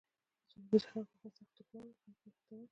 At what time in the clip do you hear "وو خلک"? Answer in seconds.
1.85-2.11